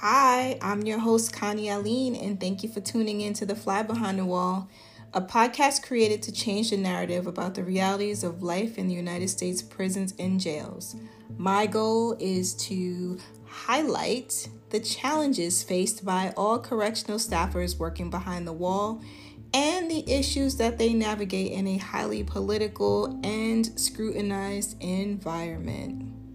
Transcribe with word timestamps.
Hi, 0.00 0.58
I'm 0.60 0.82
your 0.82 0.98
host, 0.98 1.32
Connie 1.32 1.70
Aline, 1.70 2.16
and 2.16 2.38
thank 2.38 2.62
you 2.62 2.68
for 2.68 2.82
tuning 2.82 3.22
in 3.22 3.32
to 3.32 3.46
The 3.46 3.56
Fly 3.56 3.82
Behind 3.82 4.18
the 4.18 4.26
Wall, 4.26 4.68
a 5.14 5.22
podcast 5.22 5.84
created 5.84 6.20
to 6.24 6.32
change 6.32 6.68
the 6.68 6.76
narrative 6.76 7.26
about 7.26 7.54
the 7.54 7.64
realities 7.64 8.22
of 8.22 8.42
life 8.42 8.76
in 8.76 8.88
the 8.88 8.94
United 8.94 9.28
States 9.30 9.62
prisons 9.62 10.12
and 10.18 10.38
jails. 10.38 10.96
My 11.38 11.64
goal 11.64 12.14
is 12.20 12.52
to 12.66 13.18
highlight 13.46 14.50
the 14.68 14.80
challenges 14.80 15.62
faced 15.62 16.04
by 16.04 16.34
all 16.36 16.58
correctional 16.58 17.18
staffers 17.18 17.78
working 17.78 18.10
behind 18.10 18.46
the 18.46 18.52
wall 18.52 19.00
and 19.54 19.90
the 19.90 20.04
issues 20.12 20.58
that 20.58 20.76
they 20.76 20.92
navigate 20.92 21.52
in 21.52 21.66
a 21.66 21.78
highly 21.78 22.22
political 22.22 23.18
and 23.24 23.80
scrutinized 23.80 24.76
environment. 24.82 26.25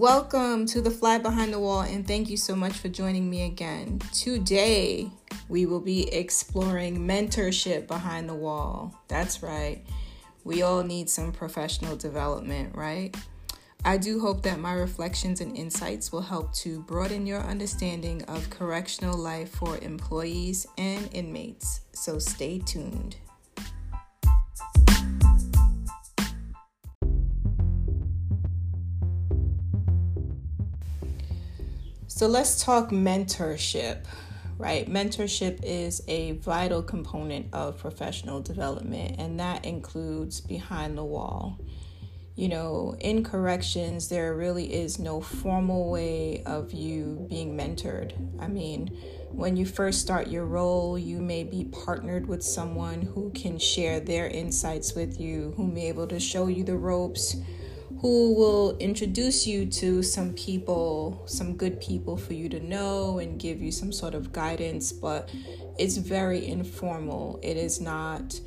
Welcome 0.00 0.64
to 0.68 0.80
the 0.80 0.90
Fly 0.90 1.18
Behind 1.18 1.52
the 1.52 1.58
Wall, 1.58 1.82
and 1.82 2.08
thank 2.08 2.30
you 2.30 2.38
so 2.38 2.56
much 2.56 2.72
for 2.72 2.88
joining 2.88 3.28
me 3.28 3.44
again. 3.44 4.00
Today, 4.14 5.10
we 5.50 5.66
will 5.66 5.82
be 5.82 6.10
exploring 6.10 7.06
mentorship 7.06 7.86
behind 7.86 8.26
the 8.26 8.34
wall. 8.34 8.98
That's 9.08 9.42
right, 9.42 9.84
we 10.42 10.62
all 10.62 10.82
need 10.82 11.10
some 11.10 11.32
professional 11.32 11.96
development, 11.96 12.74
right? 12.74 13.14
I 13.84 13.98
do 13.98 14.20
hope 14.20 14.40
that 14.44 14.58
my 14.58 14.72
reflections 14.72 15.42
and 15.42 15.54
insights 15.54 16.10
will 16.10 16.22
help 16.22 16.54
to 16.54 16.80
broaden 16.80 17.26
your 17.26 17.40
understanding 17.40 18.22
of 18.22 18.48
correctional 18.48 19.18
life 19.18 19.50
for 19.50 19.76
employees 19.82 20.66
and 20.78 21.10
inmates. 21.12 21.82
So 21.92 22.18
stay 22.18 22.60
tuned. 22.60 23.16
So 32.20 32.26
let's 32.26 32.62
talk 32.62 32.90
mentorship, 32.90 34.04
right? 34.58 34.86
Mentorship 34.86 35.60
is 35.62 36.02
a 36.06 36.32
vital 36.32 36.82
component 36.82 37.46
of 37.54 37.78
professional 37.78 38.42
development, 38.42 39.18
and 39.18 39.40
that 39.40 39.64
includes 39.64 40.38
behind 40.38 40.98
the 40.98 41.02
wall. 41.02 41.58
You 42.34 42.50
know, 42.50 42.94
in 43.00 43.24
corrections, 43.24 44.10
there 44.10 44.34
really 44.34 44.70
is 44.70 44.98
no 44.98 45.22
formal 45.22 45.90
way 45.90 46.42
of 46.44 46.74
you 46.74 47.26
being 47.30 47.56
mentored. 47.56 48.12
I 48.38 48.48
mean, 48.48 48.88
when 49.30 49.56
you 49.56 49.64
first 49.64 50.02
start 50.02 50.28
your 50.28 50.44
role, 50.44 50.98
you 50.98 51.22
may 51.22 51.42
be 51.42 51.70
partnered 51.72 52.28
with 52.28 52.42
someone 52.42 53.00
who 53.00 53.30
can 53.30 53.58
share 53.58 53.98
their 53.98 54.26
insights 54.28 54.94
with 54.94 55.18
you, 55.18 55.54
who 55.56 55.66
may 55.66 55.74
be 55.74 55.86
able 55.86 56.06
to 56.08 56.20
show 56.20 56.48
you 56.48 56.64
the 56.64 56.76
ropes 56.76 57.36
who 58.00 58.32
will 58.34 58.78
introduce 58.78 59.46
you 59.46 59.66
to 59.66 60.02
some 60.02 60.32
people, 60.32 61.22
some 61.26 61.54
good 61.54 61.78
people 61.80 62.16
for 62.16 62.32
you 62.32 62.48
to 62.48 62.58
know 62.60 63.18
and 63.18 63.38
give 63.38 63.60
you 63.60 63.70
some 63.70 63.92
sort 63.92 64.14
of 64.14 64.32
guidance, 64.32 64.90
but 64.90 65.30
it's 65.78 65.98
very 65.98 66.46
informal. 66.46 67.38
It 67.42 67.58
is 67.58 67.78
not 67.78 68.40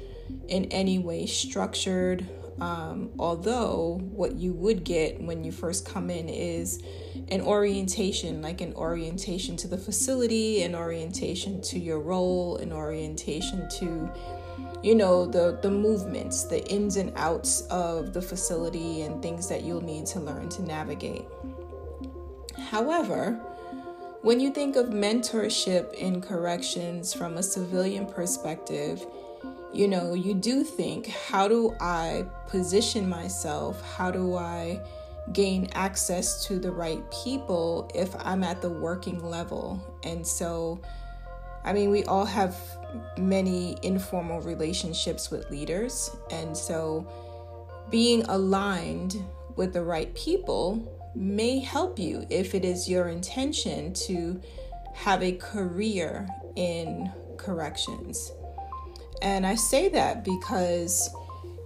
in 0.47 0.65
any 0.65 0.97
way 0.97 1.27
structured. 1.27 2.27
Um, 2.59 3.11
although, 3.19 3.99
what 4.11 4.35
you 4.35 4.53
would 4.53 4.83
get 4.83 5.21
when 5.21 5.43
you 5.43 5.51
first 5.51 5.85
come 5.85 6.09
in 6.09 6.29
is 6.29 6.81
an 7.29 7.41
orientation, 7.41 8.41
like 8.41 8.61
an 8.61 8.73
orientation 8.73 9.55
to 9.57 9.67
the 9.67 9.77
facility, 9.77 10.63
an 10.63 10.73
orientation 10.73 11.61
to 11.61 11.79
your 11.79 11.99
role, 11.99 12.57
an 12.57 12.71
orientation 12.71 13.69
to 13.79 14.11
you 14.83 14.95
know 14.95 15.25
the 15.25 15.57
the 15.61 15.71
movements 15.71 16.43
the 16.43 16.65
ins 16.69 16.97
and 16.97 17.13
outs 17.15 17.61
of 17.67 18.13
the 18.13 18.21
facility 18.21 19.01
and 19.03 19.21
things 19.21 19.47
that 19.47 19.63
you'll 19.63 19.83
need 19.83 20.05
to 20.05 20.19
learn 20.19 20.49
to 20.49 20.61
navigate. 20.61 21.25
However 22.57 23.39
when 24.21 24.39
you 24.39 24.51
think 24.51 24.77
of 24.77 24.87
mentorship 24.87 25.93
in 25.95 26.21
corrections 26.21 27.13
from 27.13 27.37
a 27.37 27.43
civilian 27.43 28.05
perspective 28.05 29.05
you 29.73 29.87
know 29.87 30.13
you 30.13 30.33
do 30.33 30.63
think 30.63 31.07
how 31.07 31.47
do 31.47 31.75
i 31.79 32.25
position 32.47 33.09
myself? 33.09 33.81
How 33.95 34.11
do 34.11 34.35
i 34.35 34.79
gain 35.31 35.69
access 35.73 36.45
to 36.45 36.59
the 36.59 36.71
right 36.71 37.01
people 37.23 37.89
if 37.95 38.13
i'm 38.19 38.43
at 38.43 38.61
the 38.61 38.69
working 38.69 39.23
level? 39.23 39.81
And 40.03 40.25
so 40.27 40.81
i 41.63 41.71
mean 41.73 41.89
we 41.89 42.03
all 42.03 42.25
have 42.25 42.55
many 43.17 43.77
informal 43.81 44.41
relationships 44.41 45.31
with 45.31 45.49
leaders. 45.49 46.15
And 46.31 46.55
so 46.55 47.07
being 47.89 48.23
aligned 48.23 49.17
with 49.55 49.73
the 49.73 49.83
right 49.83 50.13
people 50.15 51.11
may 51.15 51.59
help 51.59 51.99
you 51.99 52.25
if 52.29 52.55
it 52.55 52.65
is 52.65 52.89
your 52.89 53.09
intention 53.09 53.93
to 53.93 54.41
have 54.93 55.21
a 55.21 55.33
career 55.33 56.27
in 56.55 57.11
corrections. 57.37 58.31
And 59.21 59.45
I 59.45 59.55
say 59.55 59.89
that 59.89 60.23
because 60.23 61.09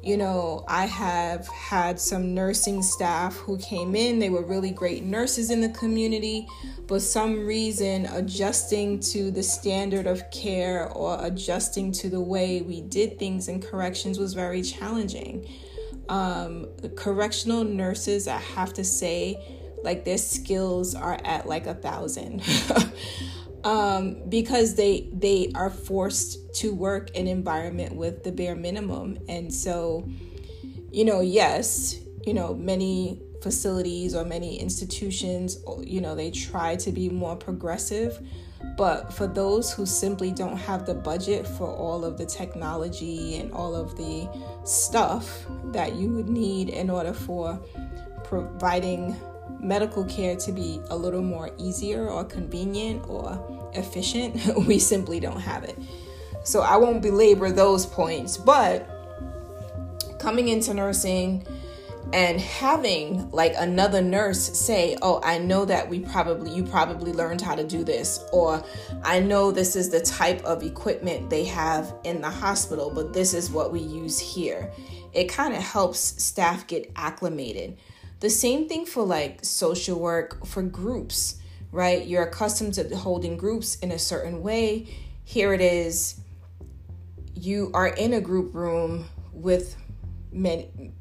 you 0.04 0.16
know, 0.16 0.64
I 0.68 0.86
have 0.86 1.48
had 1.48 2.00
some 2.00 2.34
nursing 2.34 2.82
staff 2.82 3.36
who 3.36 3.58
came 3.58 3.96
in. 3.96 4.20
They 4.20 4.30
were 4.30 4.46
really 4.46 4.72
great 4.72 5.04
nurses 5.04 5.50
in 5.50 5.60
the 5.60 5.70
community, 5.70 6.48
but 6.88 7.02
some 7.02 7.46
reason 7.46 8.06
adjusting 8.06 9.00
to 9.02 9.32
the 9.32 9.44
standard 9.44 10.08
of 10.08 10.30
care 10.32 10.88
or 10.90 11.18
adjusting 11.22 11.92
to 11.94 12.10
the 12.10 12.22
way 12.22 12.62
we 12.62 12.82
did 12.82 13.20
things 13.20 13.48
in 13.48 13.62
corrections 13.62 14.20
was 14.20 14.34
very 14.34 14.62
challenging. 14.62 15.48
Um, 16.10 16.68
correctional 16.96 17.64
nurses, 17.64 18.28
I 18.28 18.38
have 18.38 18.74
to 18.74 18.84
say, 18.84 19.44
like 19.84 20.06
their 20.06 20.18
skills 20.18 20.96
are 20.96 21.20
at 21.24 21.48
like 21.48 21.68
a 21.68 21.74
thousand. 21.74 22.44
um, 23.68 24.16
because 24.30 24.76
they 24.76 25.10
they 25.12 25.52
are 25.54 25.70
forced 25.70 26.56
to 26.56 26.74
work 26.74 27.10
in 27.12 27.28
environment 27.28 27.98
with 27.98 28.24
the 28.24 28.32
bare 28.32 28.56
minimum, 28.56 29.20
and 29.28 29.54
so, 29.54 30.08
you 30.90 31.04
know, 31.04 31.20
yes, 31.20 32.00
you 32.26 32.34
know, 32.34 32.54
many 32.56 33.22
facilities 33.42 34.16
or 34.16 34.24
many 34.24 34.58
institutions, 34.58 35.58
you 35.84 36.00
know, 36.00 36.16
they 36.16 36.32
try 36.32 36.78
to 36.78 36.94
be 36.94 37.10
more 37.10 37.36
progressive. 37.36 38.26
But 38.78 39.14
for 39.14 39.28
those 39.28 39.74
who 39.74 39.86
simply 39.86 40.32
don't 40.32 40.58
have 40.58 40.86
the 40.86 40.94
budget 40.94 41.46
for 41.46 41.68
all 41.68 42.06
of 42.06 42.18
the 42.18 42.26
technology 42.26 43.36
and 43.36 43.52
all 43.52 43.76
of 43.76 43.98
the 43.98 44.30
stuff 44.64 45.46
that 45.66 45.96
you 45.96 46.10
would 46.14 46.30
need 46.30 46.70
in 46.70 46.90
order 46.90 47.14
for 47.14 47.60
providing 48.24 49.16
medical 49.60 50.06
care 50.06 50.36
to 50.36 50.52
be 50.52 50.80
a 50.90 50.96
little 50.96 51.22
more 51.22 51.52
easier 51.58 52.08
or 52.08 52.24
convenient 52.24 53.04
or 53.08 53.57
efficient, 53.74 54.40
we 54.68 54.80
simply 54.80 55.20
don't 55.20 55.42
have 55.42 55.64
it. 55.64 55.78
So 56.44 56.62
I 56.62 56.78
won't 56.78 57.02
belabor 57.02 57.52
those 57.52 57.86
points, 57.86 58.38
but 58.38 58.88
coming 60.20 60.48
into 60.48 60.74
nursing 60.74 61.46
and 62.14 62.40
having 62.40 63.30
like 63.32 63.54
another 63.58 64.02
nurse 64.02 64.40
say, 64.40 64.96
"Oh, 65.02 65.20
I 65.24 65.40
know 65.40 65.66
that 65.66 65.90
we 65.90 66.00
probably 66.00 66.52
you 66.52 66.64
probably 66.64 67.12
learned 67.12 67.42
how 67.42 67.54
to 67.54 67.66
do 67.66 67.84
this," 67.84 68.24
or 68.32 68.64
"I 69.04 69.20
know 69.20 69.52
this 69.52 69.76
is 69.76 69.90
the 69.90 70.00
type 70.00 70.42
of 70.46 70.64
equipment 70.64 71.30
they 71.30 71.44
have 71.46 71.94
in 72.06 72.22
the 72.22 72.30
hospital, 72.30 72.90
but 72.90 73.12
this 73.12 73.34
is 73.34 73.52
what 73.52 73.74
we 73.74 73.82
use 73.82 74.18
here." 74.20 74.72
It 75.12 75.26
kind 75.26 75.54
of 75.54 75.62
helps 75.62 76.00
staff 76.00 76.66
get 76.68 76.92
acclimated 76.96 77.78
the 78.20 78.30
same 78.30 78.68
thing 78.68 78.86
for 78.86 79.04
like 79.04 79.44
social 79.44 80.00
work 80.00 80.46
for 80.46 80.64
groups, 80.64 81.37
right? 81.72 82.06
You're 82.06 82.24
accustomed 82.24 82.74
to 82.76 82.96
holding 82.96 83.38
groups 83.38 83.76
in 83.76 83.92
a 83.92 84.00
certain 84.00 84.42
way. 84.42 84.88
Here 85.24 85.54
it 85.54 85.62
is, 85.62 86.20
you 87.34 87.72
are 87.74 87.88
in 87.88 88.14
a 88.14 88.22
group 88.22 88.54
room 88.56 89.06
with 89.32 89.76
many, 90.32 90.92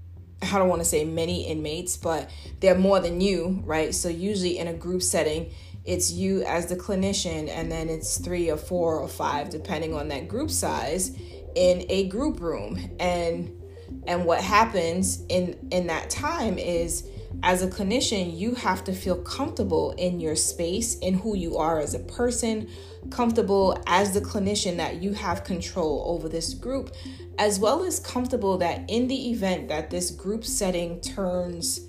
I 0.42 0.58
don't 0.58 0.68
want 0.68 0.82
to 0.82 0.88
say 0.88 1.04
many 1.04 1.46
inmates, 1.46 1.96
but 1.96 2.30
they're 2.60 2.74
more 2.74 3.00
than 3.00 3.20
you, 3.20 3.62
right? 3.64 3.94
So, 3.94 4.08
usually 4.08 4.58
in 4.58 4.68
a 4.68 4.74
group 4.74 5.02
setting, 5.02 5.52
it's 5.84 6.10
you 6.10 6.42
as 6.42 6.66
the 6.66 6.76
clinician, 6.76 7.48
and 7.48 7.70
then 7.70 7.88
it's 7.88 8.18
three 8.18 8.50
or 8.50 8.56
four 8.56 8.98
or 8.98 9.08
five, 9.08 9.50
depending 9.50 9.94
on 9.94 10.08
that 10.08 10.28
group 10.28 10.50
size, 10.50 11.16
in 11.54 11.86
a 11.88 12.08
group 12.08 12.40
room. 12.40 12.90
And 12.98 13.52
and 14.06 14.24
what 14.24 14.40
happens 14.40 15.22
in 15.28 15.68
in 15.70 15.86
that 15.86 16.10
time 16.10 16.58
is 16.58 17.08
as 17.42 17.62
a 17.62 17.68
clinician, 17.68 18.36
you 18.36 18.54
have 18.54 18.84
to 18.84 18.92
feel 18.92 19.16
comfortable 19.16 19.92
in 19.92 20.20
your 20.20 20.36
space, 20.36 20.98
in 20.98 21.14
who 21.14 21.36
you 21.36 21.56
are 21.56 21.78
as 21.78 21.94
a 21.94 21.98
person, 21.98 22.68
comfortable 23.10 23.82
as 23.86 24.12
the 24.12 24.20
clinician 24.20 24.76
that 24.78 25.02
you 25.02 25.12
have 25.12 25.44
control 25.44 26.04
over 26.06 26.28
this 26.28 26.54
group, 26.54 26.94
as 27.38 27.58
well 27.58 27.84
as 27.84 28.00
comfortable 28.00 28.58
that 28.58 28.88
in 28.88 29.06
the 29.08 29.30
event 29.30 29.68
that 29.68 29.90
this 29.90 30.10
group 30.10 30.44
setting 30.44 31.00
turns, 31.00 31.80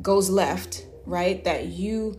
goes 0.00 0.28
left, 0.28 0.86
right, 1.06 1.44
that 1.44 1.66
you 1.66 2.18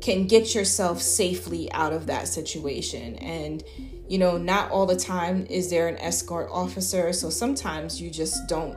can 0.00 0.26
get 0.26 0.54
yourself 0.54 1.00
safely 1.00 1.70
out 1.72 1.92
of 1.92 2.06
that 2.06 2.28
situation. 2.28 3.16
And 3.16 3.62
you 4.08 4.18
know, 4.18 4.36
not 4.36 4.70
all 4.70 4.84
the 4.84 4.96
time 4.96 5.46
is 5.48 5.70
there 5.70 5.88
an 5.88 5.96
escort 5.96 6.50
officer. 6.52 7.12
So 7.14 7.30
sometimes 7.30 7.98
you 7.98 8.10
just 8.10 8.46
don't 8.46 8.76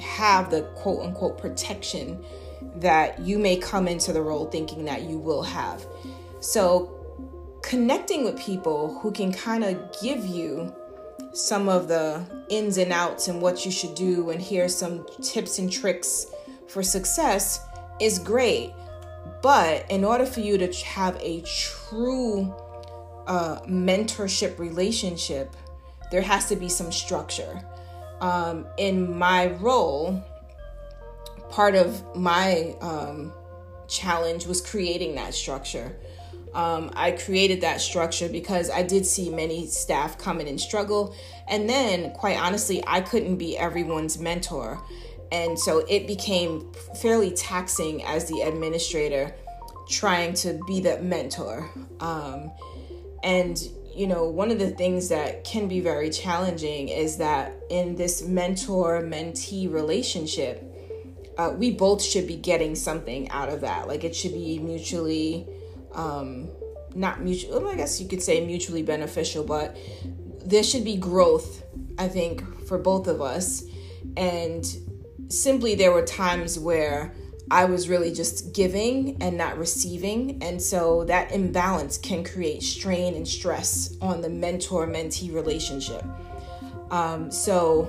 have 0.00 0.50
the 0.50 0.62
quote 0.76 1.04
unquote 1.04 1.38
protection 1.38 2.24
that 2.76 3.18
you 3.20 3.38
may 3.38 3.56
come 3.56 3.88
into 3.88 4.12
the 4.12 4.22
role 4.22 4.46
thinking 4.46 4.84
that 4.84 5.02
you 5.02 5.18
will 5.18 5.42
have. 5.42 5.86
So 6.40 6.94
connecting 7.62 8.24
with 8.24 8.38
people 8.38 8.98
who 9.00 9.10
can 9.10 9.32
kind 9.32 9.64
of 9.64 9.78
give 10.00 10.24
you 10.24 10.74
some 11.32 11.68
of 11.68 11.88
the 11.88 12.24
ins 12.48 12.78
and 12.78 12.92
outs 12.92 13.28
and 13.28 13.42
what 13.42 13.64
you 13.64 13.70
should 13.70 13.94
do 13.94 14.30
and 14.30 14.40
here's 14.40 14.74
some 14.74 15.04
tips 15.22 15.58
and 15.58 15.70
tricks 15.70 16.26
for 16.68 16.82
success 16.82 17.60
is 18.00 18.18
great. 18.18 18.72
But 19.42 19.90
in 19.90 20.04
order 20.04 20.26
for 20.26 20.40
you 20.40 20.58
to 20.58 20.72
have 20.86 21.16
a 21.20 21.42
true 21.42 22.54
uh, 23.26 23.60
mentorship 23.66 24.58
relationship, 24.58 25.54
there 26.10 26.22
has 26.22 26.48
to 26.48 26.56
be 26.56 26.68
some 26.68 26.90
structure. 26.90 27.62
Um, 28.20 28.66
in 28.76 29.16
my 29.16 29.48
role, 29.54 30.22
part 31.50 31.74
of 31.74 32.02
my 32.16 32.74
um, 32.80 33.32
challenge 33.88 34.46
was 34.46 34.60
creating 34.60 35.14
that 35.16 35.34
structure. 35.34 35.96
Um, 36.54 36.90
I 36.96 37.12
created 37.12 37.60
that 37.60 37.80
structure 37.80 38.28
because 38.28 38.70
I 38.70 38.82
did 38.82 39.06
see 39.06 39.30
many 39.30 39.66
staff 39.66 40.18
come 40.18 40.40
in 40.40 40.48
and 40.48 40.60
struggle. 40.60 41.14
And 41.46 41.68
then, 41.68 42.12
quite 42.12 42.38
honestly, 42.38 42.82
I 42.86 43.00
couldn't 43.00 43.36
be 43.36 43.56
everyone's 43.56 44.18
mentor. 44.18 44.82
And 45.30 45.58
so 45.58 45.84
it 45.88 46.06
became 46.06 46.72
fairly 47.00 47.32
taxing 47.32 48.02
as 48.04 48.28
the 48.28 48.40
administrator 48.40 49.34
trying 49.88 50.34
to 50.34 50.60
be 50.66 50.80
the 50.80 50.98
mentor. 51.00 51.70
Um, 52.00 52.50
and, 53.22 53.58
you 53.98 54.06
know, 54.06 54.28
one 54.28 54.52
of 54.52 54.60
the 54.60 54.70
things 54.70 55.08
that 55.08 55.42
can 55.42 55.66
be 55.66 55.80
very 55.80 56.08
challenging 56.08 56.88
is 56.88 57.16
that 57.16 57.52
in 57.68 57.96
this 57.96 58.22
mentor 58.22 59.02
mentee 59.02 59.70
relationship, 59.70 60.62
uh, 61.36 61.52
we 61.56 61.72
both 61.72 62.00
should 62.00 62.28
be 62.28 62.36
getting 62.36 62.76
something 62.76 63.28
out 63.30 63.48
of 63.48 63.60
that. 63.62 63.88
Like 63.88 64.04
it 64.04 64.14
should 64.14 64.34
be 64.34 64.60
mutually, 64.60 65.48
um, 65.94 66.48
not 66.94 67.20
mutual, 67.22 67.66
I 67.66 67.74
guess 67.74 68.00
you 68.00 68.06
could 68.06 68.22
say 68.22 68.46
mutually 68.46 68.84
beneficial, 68.84 69.42
but 69.42 69.76
there 70.46 70.62
should 70.62 70.84
be 70.84 70.96
growth, 70.96 71.64
I 71.98 72.06
think, 72.06 72.66
for 72.68 72.78
both 72.78 73.08
of 73.08 73.20
us. 73.20 73.64
And 74.16 74.64
simply 75.26 75.74
there 75.74 75.90
were 75.90 76.06
times 76.06 76.56
where 76.56 77.16
I 77.50 77.64
was 77.64 77.88
really 77.88 78.12
just 78.12 78.52
giving 78.52 79.16
and 79.22 79.36
not 79.36 79.58
receiving. 79.58 80.42
And 80.42 80.60
so 80.60 81.04
that 81.04 81.32
imbalance 81.32 81.98
can 81.98 82.24
create 82.24 82.62
strain 82.62 83.14
and 83.14 83.26
stress 83.26 83.96
on 84.00 84.20
the 84.20 84.28
mentor 84.28 84.86
mentee 84.86 85.32
relationship. 85.32 86.04
Um, 86.90 87.30
so, 87.30 87.84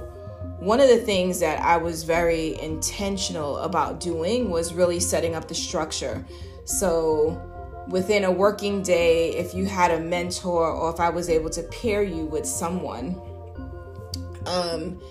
one 0.59 0.81
of 0.81 0.89
the 0.89 0.97
things 0.97 1.39
that 1.39 1.61
I 1.61 1.77
was 1.77 2.03
very 2.03 2.59
intentional 2.59 3.57
about 3.57 3.99
doing 3.99 4.49
was 4.49 4.73
really 4.73 4.99
setting 4.99 5.35
up 5.35 5.47
the 5.47 5.55
structure. 5.55 6.25
So, 6.65 7.41
within 7.87 8.25
a 8.25 8.31
working 8.31 8.81
day, 8.81 9.35
if 9.35 9.53
you 9.53 9.65
had 9.65 9.91
a 9.91 9.99
mentor 9.99 10.69
or 10.69 10.93
if 10.93 10.99
I 10.99 11.09
was 11.09 11.29
able 11.29 11.49
to 11.51 11.63
pair 11.63 12.03
you 12.03 12.25
with 12.25 12.45
someone, 12.45 13.19
um, 14.45 15.01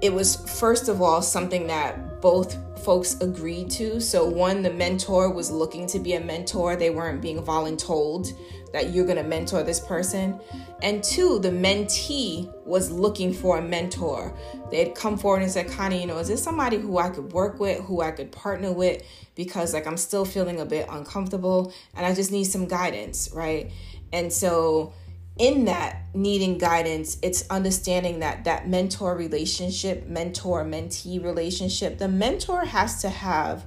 it 0.00 0.12
was 0.12 0.36
first 0.58 0.88
of 0.88 1.02
all 1.02 1.20
something 1.20 1.66
that 1.66 1.98
both 2.20 2.56
folks 2.84 3.20
agreed 3.20 3.70
to. 3.70 4.00
So, 4.00 4.26
one, 4.26 4.62
the 4.62 4.72
mentor 4.72 5.30
was 5.32 5.50
looking 5.50 5.86
to 5.88 5.98
be 5.98 6.14
a 6.14 6.20
mentor, 6.20 6.76
they 6.76 6.90
weren't 6.90 7.20
being 7.20 7.42
voluntold 7.42 8.32
that 8.72 8.90
you're 8.90 9.04
going 9.04 9.16
to 9.16 9.24
mentor 9.24 9.62
this 9.62 9.80
person. 9.80 10.38
And 10.82 11.02
two, 11.02 11.38
the 11.40 11.50
mentee 11.50 12.52
was 12.64 12.90
looking 12.90 13.32
for 13.32 13.58
a 13.58 13.62
mentor. 13.62 14.34
They'd 14.70 14.94
come 14.94 15.18
forward 15.18 15.42
and 15.42 15.50
said, 15.50 15.68
Connie, 15.68 16.00
you 16.00 16.06
know, 16.06 16.18
is 16.18 16.28
this 16.28 16.42
somebody 16.42 16.78
who 16.78 16.98
I 16.98 17.10
could 17.10 17.32
work 17.32 17.58
with, 17.58 17.80
who 17.84 18.00
I 18.00 18.12
could 18.12 18.30
partner 18.30 18.72
with? 18.72 19.02
Because, 19.34 19.74
like, 19.74 19.86
I'm 19.86 19.96
still 19.96 20.24
feeling 20.24 20.60
a 20.60 20.64
bit 20.64 20.86
uncomfortable 20.88 21.72
and 21.94 22.06
I 22.06 22.14
just 22.14 22.30
need 22.30 22.44
some 22.44 22.66
guidance, 22.66 23.30
right? 23.34 23.70
And 24.12 24.32
so, 24.32 24.92
in 25.40 25.64
that 25.64 26.02
needing 26.14 26.58
guidance 26.58 27.16
it's 27.22 27.48
understanding 27.50 28.20
that 28.20 28.44
that 28.44 28.68
mentor 28.68 29.16
relationship 29.16 30.06
mentor 30.06 30.64
mentee 30.64 31.22
relationship 31.22 31.98
the 31.98 32.08
mentor 32.08 32.64
has 32.64 33.00
to 33.00 33.08
have 33.08 33.66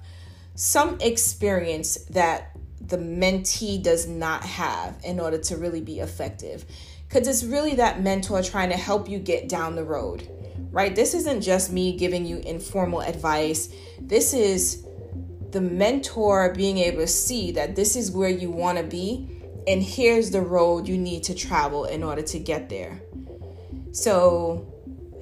some 0.55 0.97
experience 1.01 1.95
that 2.11 2.51
the 2.79 2.97
mentee 2.97 3.81
does 3.81 4.07
not 4.07 4.43
have 4.43 4.99
in 5.03 5.19
order 5.19 5.37
to 5.37 5.57
really 5.57 5.81
be 5.81 5.99
effective. 5.99 6.65
Because 7.07 7.27
it's 7.27 7.43
really 7.43 7.75
that 7.75 8.01
mentor 8.01 8.43
trying 8.43 8.69
to 8.69 8.77
help 8.77 9.07
you 9.07 9.19
get 9.19 9.47
down 9.47 9.75
the 9.75 9.83
road 9.83 10.27
right? 10.73 10.95
This 10.95 11.13
isn't 11.13 11.41
just 11.41 11.71
me 11.71 11.95
giving 11.95 12.25
you 12.25 12.37
informal 12.39 13.01
advice. 13.01 13.69
This 14.01 14.33
is 14.33 14.83
the 15.51 15.61
mentor 15.61 16.51
being 16.53 16.79
able 16.79 17.01
to 17.01 17.07
see 17.07 17.51
that 17.51 17.75
this 17.75 17.95
is 17.95 18.11
where 18.11 18.29
you 18.29 18.49
want 18.49 18.79
to 18.79 18.83
be 18.83 19.42
and 19.67 19.81
here's 19.81 20.31
the 20.31 20.41
road 20.41 20.87
you 20.87 20.97
need 20.97 21.23
to 21.23 21.35
travel 21.35 21.85
in 21.85 22.03
order 22.03 22.21
to 22.21 22.39
get 22.39 22.69
there. 22.69 23.01
So, 23.91 24.69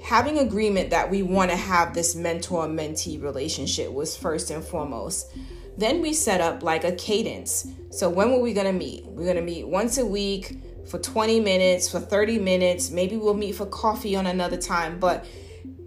having 0.04 0.40
agreement 0.40 0.90
that 0.90 1.10
we 1.10 1.22
want 1.22 1.52
to 1.52 1.58
have 1.58 1.94
this 1.94 2.16
mentor 2.16 2.68
mentee 2.68 3.22
relationship 3.22 3.92
was 3.92 4.16
first 4.16 4.50
and 4.50 4.64
foremost. 4.64 5.32
Then 5.78 6.02
we 6.02 6.14
set 6.14 6.42
up 6.42 6.64
like 6.64 6.84
a 6.84 6.92
cadence. 6.94 7.68
So, 7.92 8.10
when 8.10 8.32
were 8.32 8.42
we 8.42 8.54
going 8.54 8.68
to 8.68 8.74
meet? 8.74 9.06
We're 9.06 9.26
going 9.26 9.36
to 9.36 9.42
meet 9.42 9.68
once 9.68 9.98
a 9.98 10.06
week 10.06 10.58
for 10.88 11.00
20 11.00 11.40
minutes, 11.40 11.90
for 11.90 12.00
30 12.00 12.40
minutes. 12.40 12.92
Maybe 12.92 13.18
we'll 13.18 13.34
meet 13.34 13.56
for 13.56 13.66
coffee 13.66 14.16
on 14.16 14.26
another 14.26 14.58
time, 14.58 15.00
but 15.00 15.26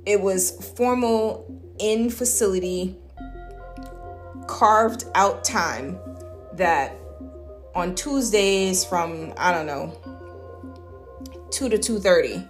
it 0.07 0.21
was 0.21 0.73
formal 0.77 1.47
in 1.79 2.11
facility, 2.11 2.97
carved 4.47 5.05
out 5.15 5.45
time 5.45 5.99
that 6.55 6.97
on 7.75 7.95
Tuesdays 7.95 8.85
from 8.85 9.33
I 9.37 9.53
don't 9.53 9.67
know 9.67 9.93
2 11.51 11.69
to 11.69 11.79
2:30 11.79 12.49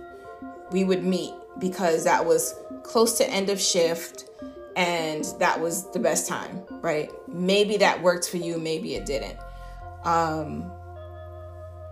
we 0.71 0.85
would 0.85 1.05
meet 1.05 1.33
because 1.59 2.05
that 2.05 2.25
was 2.25 2.55
close 2.83 3.17
to 3.19 3.29
end 3.29 3.49
of 3.49 3.61
shift 3.61 4.29
and 4.77 5.25
that 5.39 5.61
was 5.61 5.91
the 5.93 6.01
best 6.01 6.29
time, 6.29 6.63
right? 6.81 7.11
Maybe 7.29 7.77
that 7.77 8.03
worked 8.03 8.29
for 8.29 8.39
you, 8.39 8.59
maybe 8.59 8.97
it 8.97 9.07
didn't. 9.07 9.39
Um, 10.05 10.71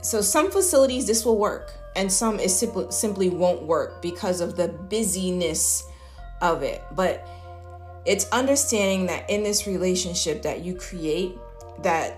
so 0.02 0.21
some 0.21 0.50
facilities 0.50 1.07
this 1.07 1.25
will 1.25 1.38
work 1.38 1.73
and 1.95 2.11
some 2.11 2.40
it 2.40 2.50
simply 2.50 2.87
simply 2.90 3.30
won't 3.30 3.62
work 3.62 4.02
because 4.02 4.40
of 4.40 4.57
the 4.57 4.68
busyness 4.68 5.85
of 6.40 6.62
it. 6.62 6.83
But 6.92 7.26
it's 8.04 8.28
understanding 8.33 9.07
that 9.07 9.30
in 9.30 9.42
this 9.42 9.66
relationship 9.66 10.42
that 10.42 10.64
you 10.64 10.75
create 10.75 11.38
that 11.83 12.16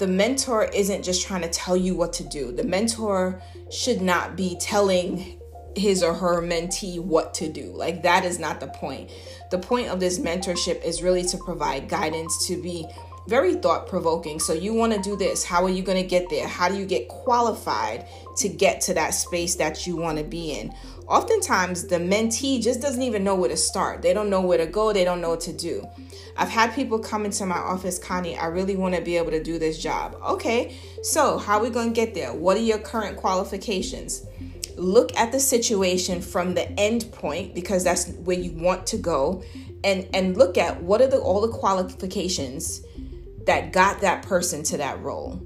the 0.00 0.06
mentor 0.06 0.64
isn't 0.64 1.02
just 1.02 1.26
trying 1.26 1.42
to 1.42 1.48
tell 1.50 1.76
you 1.76 1.94
what 1.94 2.14
to 2.14 2.24
do. 2.24 2.52
The 2.52 2.64
mentor 2.64 3.42
should 3.70 4.00
not 4.00 4.34
be 4.34 4.56
telling 4.58 5.38
his 5.76 6.02
or 6.02 6.14
her 6.14 6.40
mentee 6.40 6.98
what 6.98 7.34
to 7.34 7.52
do. 7.52 7.66
Like, 7.66 8.02
that 8.02 8.24
is 8.24 8.38
not 8.38 8.60
the 8.60 8.68
point. 8.68 9.10
The 9.50 9.58
point 9.58 9.88
of 9.88 10.00
this 10.00 10.18
mentorship 10.18 10.82
is 10.82 11.02
really 11.02 11.22
to 11.24 11.36
provide 11.36 11.90
guidance, 11.90 12.46
to 12.46 12.60
be 12.60 12.86
very 13.28 13.56
thought 13.56 13.88
provoking. 13.88 14.40
So, 14.40 14.54
you 14.54 14.72
want 14.72 14.94
to 14.94 15.00
do 15.00 15.16
this. 15.16 15.44
How 15.44 15.62
are 15.64 15.70
you 15.70 15.82
going 15.82 16.02
to 16.02 16.08
get 16.08 16.30
there? 16.30 16.48
How 16.48 16.70
do 16.70 16.78
you 16.78 16.86
get 16.86 17.06
qualified 17.08 18.06
to 18.40 18.48
get 18.48 18.80
to 18.82 18.94
that 18.94 19.14
space 19.14 19.54
that 19.56 19.86
you 19.86 19.96
want 19.96 20.18
to 20.18 20.24
be 20.24 20.52
in? 20.52 20.72
Oftentimes, 21.06 21.88
the 21.88 21.96
mentee 21.96 22.62
just 22.62 22.80
doesn't 22.80 23.02
even 23.02 23.24
know 23.24 23.34
where 23.34 23.48
to 23.48 23.56
start. 23.56 24.00
They 24.02 24.14
don't 24.14 24.30
know 24.30 24.40
where 24.40 24.58
to 24.58 24.66
go, 24.66 24.92
they 24.92 25.04
don't 25.04 25.20
know 25.20 25.30
what 25.30 25.40
to 25.42 25.52
do. 25.52 25.86
I've 26.36 26.48
had 26.48 26.72
people 26.74 26.98
come 26.98 27.24
into 27.24 27.44
my 27.46 27.58
office, 27.58 27.98
Connie, 27.98 28.36
I 28.36 28.46
really 28.46 28.76
want 28.76 28.94
to 28.94 29.02
be 29.02 29.16
able 29.16 29.32
to 29.32 29.42
do 29.42 29.58
this 29.58 29.82
job. 29.82 30.16
Okay, 30.24 30.76
so 31.02 31.38
how 31.38 31.58
are 31.58 31.62
we 31.62 31.70
going 31.70 31.88
to 31.88 31.94
get 31.94 32.14
there? 32.14 32.32
What 32.32 32.56
are 32.56 32.60
your 32.60 32.78
current 32.78 33.16
qualifications? 33.16 34.24
Look 34.76 35.14
at 35.16 35.32
the 35.32 35.40
situation 35.40 36.22
from 36.22 36.54
the 36.54 36.70
end 36.78 37.10
point 37.12 37.54
because 37.54 37.84
that's 37.84 38.08
where 38.10 38.38
you 38.38 38.52
want 38.52 38.86
to 38.88 38.96
go 38.96 39.42
and 39.82 40.08
and 40.14 40.36
look 40.36 40.56
at 40.56 40.82
what 40.82 41.00
are 41.00 41.06
the 41.06 41.18
all 41.18 41.40
the 41.40 41.52
qualifications 41.52 42.82
that 43.46 43.72
got 43.72 44.00
that 44.00 44.22
person 44.22 44.62
to 44.64 44.76
that 44.76 45.02
role. 45.02 45.42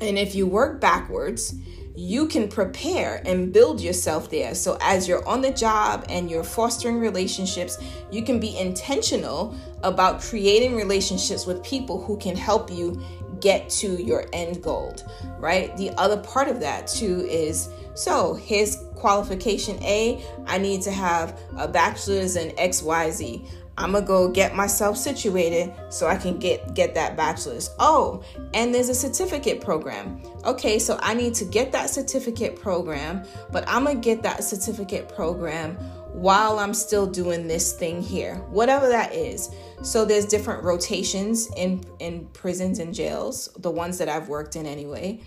And 0.00 0.18
if 0.18 0.34
you 0.34 0.46
work 0.46 0.80
backwards, 0.80 1.54
you 1.94 2.26
can 2.28 2.48
prepare 2.48 3.20
and 3.26 3.52
build 3.52 3.80
yourself 3.80 4.30
there. 4.30 4.54
So, 4.54 4.78
as 4.80 5.06
you're 5.06 5.26
on 5.28 5.42
the 5.42 5.52
job 5.52 6.06
and 6.08 6.30
you're 6.30 6.44
fostering 6.44 6.98
relationships, 6.98 7.78
you 8.10 8.22
can 8.22 8.40
be 8.40 8.56
intentional 8.56 9.54
about 9.82 10.20
creating 10.22 10.76
relationships 10.76 11.46
with 11.46 11.62
people 11.62 12.02
who 12.02 12.16
can 12.16 12.36
help 12.36 12.70
you 12.70 13.02
get 13.40 13.68
to 13.70 14.02
your 14.02 14.26
end 14.32 14.62
goal, 14.62 14.94
right? 15.38 15.76
The 15.76 15.90
other 15.98 16.18
part 16.18 16.48
of 16.48 16.60
that 16.60 16.86
too 16.86 17.26
is 17.28 17.68
so 17.94 18.34
his 18.34 18.78
qualification 18.94 19.82
A, 19.82 20.24
I 20.46 20.58
need 20.58 20.82
to 20.82 20.90
have 20.90 21.38
a 21.56 21.66
bachelor's 21.66 22.36
in 22.36 22.54
XYZ. 22.56 23.46
I'm 23.80 23.92
gonna 23.92 24.04
go 24.04 24.28
get 24.28 24.54
myself 24.54 24.98
situated 24.98 25.72
so 25.88 26.06
I 26.06 26.16
can 26.16 26.38
get 26.38 26.74
get 26.74 26.94
that 26.94 27.16
bachelor's. 27.16 27.70
Oh, 27.78 28.22
and 28.52 28.74
there's 28.74 28.90
a 28.90 28.94
certificate 28.94 29.62
program. 29.62 30.22
Okay, 30.44 30.78
so 30.78 30.98
I 31.02 31.14
need 31.14 31.34
to 31.34 31.46
get 31.46 31.72
that 31.72 31.88
certificate 31.88 32.60
program, 32.60 33.24
but 33.50 33.64
I'm 33.66 33.84
gonna 33.84 33.98
get 33.98 34.22
that 34.22 34.44
certificate 34.44 35.08
program 35.08 35.76
while 36.12 36.58
I'm 36.58 36.74
still 36.74 37.06
doing 37.06 37.48
this 37.48 37.72
thing 37.72 38.02
here, 38.02 38.36
whatever 38.50 38.86
that 38.88 39.14
is. 39.14 39.48
So 39.82 40.04
there's 40.04 40.26
different 40.26 40.62
rotations 40.62 41.48
in 41.56 41.82
in 42.00 42.26
prisons 42.34 42.80
and 42.80 42.94
jails, 42.94 43.48
the 43.58 43.70
ones 43.70 43.96
that 43.96 44.10
I've 44.10 44.28
worked 44.28 44.56
in 44.56 44.66
anyway. 44.66 45.20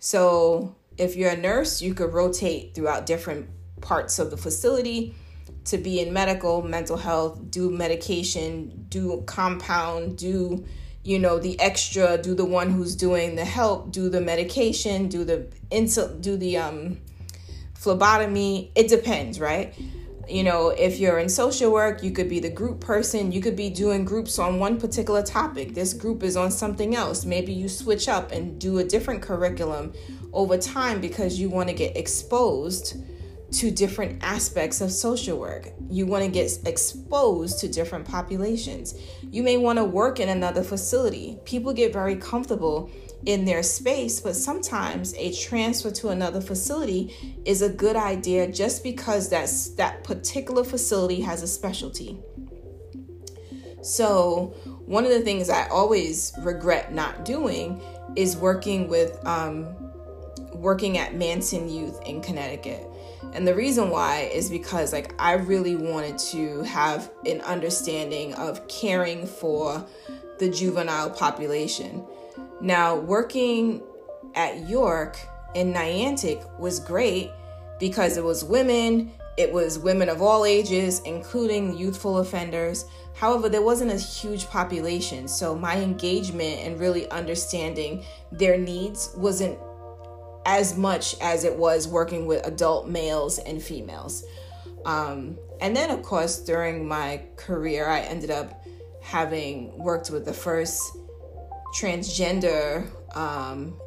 So 0.00 0.74
if 0.96 1.14
you're 1.14 1.30
a 1.30 1.36
nurse, 1.36 1.82
you 1.82 1.92
could 1.92 2.14
rotate 2.14 2.74
throughout 2.74 3.04
different 3.04 3.50
parts 3.82 4.18
of 4.18 4.30
the 4.30 4.36
facility 4.38 5.14
to 5.66 5.78
be 5.78 6.00
in 6.00 6.12
medical, 6.12 6.62
mental 6.62 6.96
health, 6.96 7.50
do 7.50 7.70
medication, 7.70 8.86
do 8.88 9.22
compound, 9.26 10.16
do 10.16 10.64
you 11.04 11.18
know 11.18 11.38
the 11.38 11.58
extra, 11.60 12.18
do 12.18 12.34
the 12.34 12.44
one 12.44 12.70
who's 12.70 12.94
doing 12.94 13.36
the 13.36 13.44
help, 13.44 13.92
do 13.92 14.08
the 14.08 14.20
medication, 14.20 15.08
do 15.08 15.24
the 15.24 15.46
insul, 15.70 16.20
do 16.20 16.36
the 16.36 16.58
um 16.58 16.98
phlebotomy. 17.74 18.70
It 18.74 18.88
depends, 18.88 19.40
right? 19.40 19.74
You 20.28 20.42
know, 20.42 20.68
if 20.68 20.98
you're 20.98 21.18
in 21.18 21.30
social 21.30 21.72
work, 21.72 22.02
you 22.02 22.10
could 22.10 22.28
be 22.28 22.38
the 22.38 22.50
group 22.50 22.80
person. 22.80 23.32
You 23.32 23.40
could 23.40 23.56
be 23.56 23.70
doing 23.70 24.04
groups 24.04 24.38
on 24.38 24.58
one 24.58 24.78
particular 24.78 25.22
topic. 25.22 25.74
This 25.74 25.94
group 25.94 26.22
is 26.22 26.36
on 26.36 26.50
something 26.50 26.94
else. 26.94 27.24
Maybe 27.24 27.52
you 27.52 27.68
switch 27.68 28.08
up 28.08 28.30
and 28.30 28.60
do 28.60 28.78
a 28.78 28.84
different 28.84 29.22
curriculum 29.22 29.94
over 30.34 30.58
time 30.58 31.00
because 31.00 31.40
you 31.40 31.48
want 31.48 31.70
to 31.70 31.74
get 31.74 31.96
exposed 31.96 32.96
to 33.50 33.70
different 33.70 34.22
aspects 34.22 34.80
of 34.80 34.92
social 34.92 35.38
work. 35.38 35.72
You 35.88 36.06
want 36.06 36.24
to 36.24 36.30
get 36.30 36.58
exposed 36.66 37.60
to 37.60 37.68
different 37.68 38.06
populations. 38.06 38.94
You 39.30 39.42
may 39.42 39.56
want 39.56 39.78
to 39.78 39.84
work 39.84 40.20
in 40.20 40.28
another 40.28 40.62
facility. 40.62 41.38
People 41.44 41.72
get 41.72 41.92
very 41.92 42.16
comfortable 42.16 42.90
in 43.24 43.44
their 43.44 43.62
space, 43.62 44.20
but 44.20 44.36
sometimes 44.36 45.14
a 45.14 45.32
transfer 45.32 45.90
to 45.90 46.08
another 46.08 46.40
facility 46.40 47.14
is 47.44 47.62
a 47.62 47.68
good 47.68 47.96
idea 47.96 48.50
just 48.50 48.82
because 48.82 49.28
that's 49.28 49.70
that 49.70 50.04
particular 50.04 50.62
facility 50.62 51.20
has 51.22 51.42
a 51.42 51.46
specialty. 51.46 52.18
So, 53.82 54.54
one 54.86 55.04
of 55.04 55.10
the 55.10 55.20
things 55.20 55.48
I 55.48 55.68
always 55.68 56.32
regret 56.40 56.92
not 56.92 57.24
doing 57.24 57.80
is 58.16 58.36
working 58.36 58.88
with 58.88 59.24
um, 59.26 59.74
working 60.54 60.98
at 60.98 61.14
Manson 61.14 61.68
Youth 61.68 62.00
in 62.06 62.20
Connecticut. 62.20 62.87
And 63.32 63.46
the 63.46 63.54
reason 63.54 63.90
why 63.90 64.30
is 64.32 64.50
because 64.50 64.92
like 64.92 65.14
I 65.18 65.32
really 65.34 65.76
wanted 65.76 66.18
to 66.30 66.62
have 66.62 67.10
an 67.26 67.40
understanding 67.42 68.34
of 68.34 68.66
caring 68.68 69.26
for 69.26 69.84
the 70.38 70.48
juvenile 70.48 71.10
population. 71.10 72.04
Now, 72.60 72.96
working 72.96 73.82
at 74.34 74.68
York 74.68 75.18
in 75.54 75.72
Niantic 75.72 76.58
was 76.58 76.80
great 76.80 77.30
because 77.78 78.16
it 78.16 78.24
was 78.24 78.44
women, 78.44 79.12
it 79.36 79.52
was 79.52 79.78
women 79.78 80.08
of 80.08 80.20
all 80.20 80.44
ages, 80.44 81.00
including 81.04 81.76
youthful 81.76 82.18
offenders. 82.18 82.86
However, 83.14 83.48
there 83.48 83.62
wasn't 83.62 83.92
a 83.92 83.96
huge 83.96 84.48
population, 84.48 85.28
so 85.28 85.54
my 85.54 85.76
engagement 85.76 86.60
and 86.60 86.78
really 86.78 87.08
understanding 87.10 88.04
their 88.32 88.58
needs 88.58 89.12
wasn't 89.16 89.58
as 90.46 90.76
much 90.76 91.16
as 91.20 91.44
it 91.44 91.56
was 91.56 91.86
working 91.86 92.26
with 92.26 92.46
adult 92.46 92.88
males 92.88 93.38
and 93.38 93.62
females. 93.62 94.24
Um, 94.84 95.38
and 95.60 95.76
then, 95.76 95.90
of 95.90 96.02
course, 96.02 96.38
during 96.38 96.86
my 96.86 97.22
career, 97.36 97.88
I 97.88 98.00
ended 98.00 98.30
up 98.30 98.64
having 99.02 99.76
worked 99.78 100.10
with 100.10 100.24
the 100.24 100.32
first 100.32 100.82
transgender 101.78 102.86
um, 103.16 103.78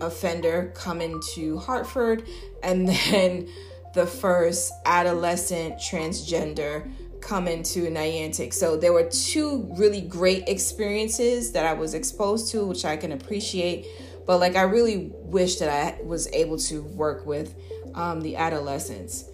offender 0.00 0.72
come 0.74 1.00
into 1.00 1.58
Hartford, 1.58 2.26
and 2.62 2.88
then 3.10 3.48
the 3.94 4.06
first 4.06 4.72
adolescent 4.86 5.76
transgender 5.76 6.90
come 7.20 7.46
into 7.46 7.90
Niantic. 7.90 8.54
So 8.54 8.76
there 8.76 8.92
were 8.92 9.08
two 9.08 9.68
really 9.76 10.00
great 10.00 10.48
experiences 10.48 11.52
that 11.52 11.66
I 11.66 11.74
was 11.74 11.94
exposed 11.94 12.50
to, 12.52 12.64
which 12.66 12.84
I 12.84 12.96
can 12.96 13.12
appreciate 13.12 13.86
but 14.30 14.38
like 14.38 14.54
I 14.54 14.62
really 14.62 15.10
wish 15.12 15.56
that 15.56 15.68
I 15.68 16.00
was 16.04 16.28
able 16.32 16.56
to 16.58 16.82
work 16.82 17.26
with 17.26 17.52
um, 17.96 18.20
the 18.20 18.36
adolescents. 18.36 19.24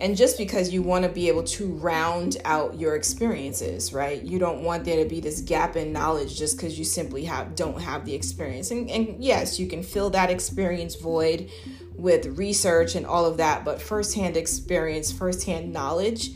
And 0.00 0.16
just 0.16 0.38
because 0.38 0.72
you 0.72 0.80
want 0.80 1.02
to 1.02 1.08
be 1.08 1.26
able 1.26 1.42
to 1.42 1.72
round 1.72 2.36
out 2.44 2.78
your 2.78 2.94
experiences, 2.94 3.92
right? 3.92 4.22
You 4.22 4.38
don't 4.38 4.62
want 4.62 4.84
there 4.84 5.02
to 5.02 5.10
be 5.10 5.18
this 5.18 5.40
gap 5.40 5.74
in 5.74 5.92
knowledge 5.92 6.38
just 6.38 6.56
because 6.56 6.78
you 6.78 6.84
simply 6.84 7.24
have 7.24 7.56
don't 7.56 7.80
have 7.80 8.04
the 8.04 8.14
experience. 8.14 8.70
And, 8.70 8.88
and 8.90 9.16
yes, 9.18 9.58
you 9.58 9.66
can 9.66 9.82
fill 9.82 10.10
that 10.10 10.30
experience 10.30 10.94
void 10.94 11.50
with 11.96 12.38
research 12.38 12.94
and 12.94 13.04
all 13.04 13.26
of 13.26 13.38
that, 13.38 13.64
but 13.64 13.82
firsthand 13.82 14.36
experience, 14.36 15.10
firsthand 15.10 15.72
knowledge 15.72 16.30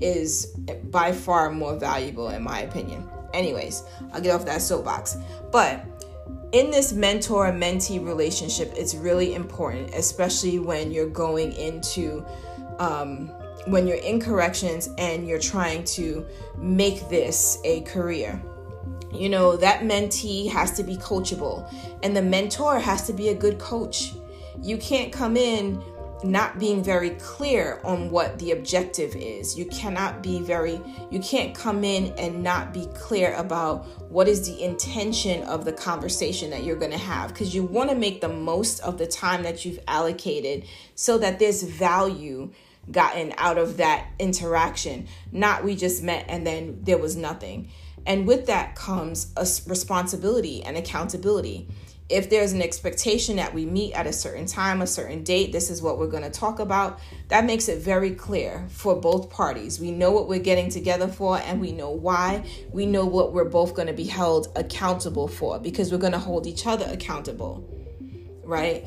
is 0.00 0.46
by 0.92 1.10
far 1.10 1.50
more 1.50 1.76
valuable 1.76 2.28
in 2.28 2.44
my 2.44 2.60
opinion. 2.60 3.10
Anyways, 3.32 3.82
I'll 4.12 4.20
get 4.20 4.32
off 4.32 4.44
that 4.44 4.62
soapbox. 4.62 5.16
But 5.50 5.93
in 6.54 6.70
this 6.70 6.92
mentor 6.92 7.50
mentee 7.50 8.02
relationship, 8.06 8.72
it's 8.76 8.94
really 8.94 9.34
important, 9.34 9.92
especially 9.92 10.60
when 10.60 10.92
you're 10.92 11.08
going 11.08 11.52
into, 11.54 12.24
um, 12.78 13.26
when 13.66 13.88
you're 13.88 13.96
in 13.96 14.20
corrections 14.20 14.88
and 14.96 15.26
you're 15.26 15.40
trying 15.40 15.82
to 15.82 16.24
make 16.56 17.08
this 17.08 17.58
a 17.64 17.80
career. 17.80 18.40
You 19.12 19.30
know, 19.30 19.56
that 19.56 19.80
mentee 19.80 20.48
has 20.48 20.70
to 20.76 20.84
be 20.84 20.96
coachable, 20.96 21.68
and 22.04 22.16
the 22.16 22.22
mentor 22.22 22.78
has 22.78 23.04
to 23.08 23.12
be 23.12 23.30
a 23.30 23.34
good 23.34 23.58
coach. 23.58 24.12
You 24.62 24.76
can't 24.78 25.12
come 25.12 25.36
in 25.36 25.82
not 26.22 26.58
being 26.58 26.82
very 26.82 27.10
clear 27.10 27.80
on 27.84 28.10
what 28.10 28.38
the 28.38 28.52
objective 28.52 29.14
is. 29.16 29.58
You 29.58 29.66
cannot 29.66 30.22
be 30.22 30.40
very, 30.40 30.80
you 31.10 31.20
can't 31.20 31.54
come 31.54 31.84
in 31.84 32.14
and 32.18 32.42
not 32.42 32.72
be 32.72 32.86
clear 32.94 33.34
about 33.34 33.84
what 34.10 34.28
is 34.28 34.46
the 34.46 34.62
intention 34.62 35.42
of 35.44 35.64
the 35.64 35.72
conversation 35.72 36.50
that 36.50 36.64
you're 36.64 36.76
going 36.76 36.92
to 36.92 36.98
have 36.98 37.28
because 37.28 37.54
you 37.54 37.64
want 37.64 37.90
to 37.90 37.96
make 37.96 38.20
the 38.20 38.28
most 38.28 38.80
of 38.80 38.98
the 38.98 39.06
time 39.06 39.42
that 39.42 39.64
you've 39.64 39.80
allocated 39.88 40.64
so 40.94 41.18
that 41.18 41.38
there's 41.38 41.62
value 41.62 42.52
gotten 42.90 43.32
out 43.38 43.58
of 43.58 43.78
that 43.78 44.08
interaction. 44.18 45.08
Not 45.32 45.64
we 45.64 45.74
just 45.74 46.02
met 46.02 46.26
and 46.28 46.46
then 46.46 46.80
there 46.82 46.98
was 46.98 47.16
nothing. 47.16 47.70
And 48.06 48.26
with 48.26 48.46
that 48.46 48.74
comes 48.76 49.32
a 49.36 49.46
responsibility 49.68 50.62
and 50.62 50.76
accountability 50.76 51.68
if 52.10 52.28
there's 52.28 52.52
an 52.52 52.60
expectation 52.60 53.36
that 53.36 53.54
we 53.54 53.64
meet 53.64 53.94
at 53.94 54.06
a 54.06 54.12
certain 54.12 54.44
time, 54.44 54.82
a 54.82 54.86
certain 54.86 55.24
date, 55.24 55.52
this 55.52 55.70
is 55.70 55.80
what 55.80 55.98
we're 55.98 56.06
going 56.06 56.22
to 56.22 56.30
talk 56.30 56.58
about, 56.58 57.00
that 57.28 57.46
makes 57.46 57.66
it 57.68 57.82
very 57.82 58.10
clear 58.10 58.66
for 58.68 58.94
both 58.94 59.30
parties. 59.30 59.80
We 59.80 59.90
know 59.90 60.10
what 60.10 60.28
we're 60.28 60.38
getting 60.38 60.68
together 60.68 61.08
for 61.08 61.38
and 61.38 61.62
we 61.62 61.72
know 61.72 61.90
why. 61.90 62.44
We 62.70 62.84
know 62.84 63.06
what 63.06 63.32
we're 63.32 63.48
both 63.48 63.74
going 63.74 63.88
to 63.88 63.94
be 63.94 64.04
held 64.04 64.48
accountable 64.54 65.28
for 65.28 65.58
because 65.58 65.90
we're 65.90 65.98
going 65.98 66.12
to 66.12 66.18
hold 66.18 66.46
each 66.46 66.66
other 66.66 66.86
accountable, 66.90 67.66
right? 68.44 68.84